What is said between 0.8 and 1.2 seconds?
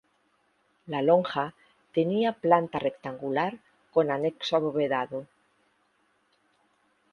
La